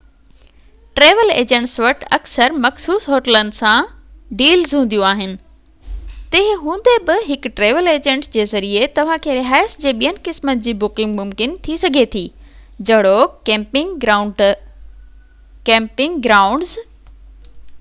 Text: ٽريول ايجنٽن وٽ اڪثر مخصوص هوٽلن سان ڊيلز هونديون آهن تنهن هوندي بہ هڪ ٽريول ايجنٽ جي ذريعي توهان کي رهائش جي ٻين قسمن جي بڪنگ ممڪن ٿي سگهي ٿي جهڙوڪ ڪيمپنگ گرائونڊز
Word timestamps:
ٽريول 0.99 1.31
ايجنٽن 1.31 1.83
وٽ 1.83 2.05
اڪثر 2.15 2.53
مخصوص 2.61 3.03
هوٽلن 3.15 3.49
سان 3.57 3.89
ڊيلز 4.39 4.71
هونديون 4.77 5.05
آهن 5.09 5.35
تنهن 6.37 6.63
هوندي 6.63 6.93
بہ 7.09 7.17
هڪ 7.27 7.51
ٽريول 7.61 7.89
ايجنٽ 7.93 8.25
جي 8.37 8.47
ذريعي 8.53 8.87
توهان 8.95 9.21
کي 9.27 9.37
رهائش 9.41 9.77
جي 9.85 9.93
ٻين 10.01 10.17
قسمن 10.29 10.65
جي 10.69 10.75
بڪنگ 10.85 11.21
ممڪن 11.23 11.55
ٿي 11.69 11.77
سگهي 11.85 12.07
ٿي 12.17 12.25
جهڙوڪ 12.91 13.37
ڪيمپنگ 13.51 14.01
گرائونڊز 16.27 16.75